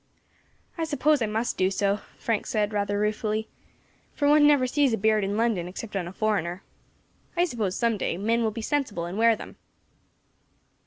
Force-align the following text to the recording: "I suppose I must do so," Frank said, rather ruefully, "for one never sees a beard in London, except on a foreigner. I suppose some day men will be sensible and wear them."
"I 0.79 0.83
suppose 0.83 1.21
I 1.21 1.27
must 1.27 1.59
do 1.59 1.69
so," 1.69 1.99
Frank 2.17 2.47
said, 2.47 2.73
rather 2.73 2.97
ruefully, 2.97 3.47
"for 4.15 4.27
one 4.27 4.47
never 4.47 4.65
sees 4.65 4.93
a 4.93 4.97
beard 4.97 5.23
in 5.23 5.37
London, 5.37 5.67
except 5.67 5.95
on 5.95 6.07
a 6.07 6.11
foreigner. 6.11 6.63
I 7.37 7.45
suppose 7.45 7.75
some 7.75 7.99
day 7.99 8.17
men 8.17 8.41
will 8.43 8.49
be 8.49 8.63
sensible 8.63 9.05
and 9.05 9.15
wear 9.19 9.35
them." 9.35 9.57